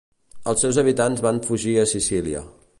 [0.53, 2.47] Els seus habitants van fugir a Sicília.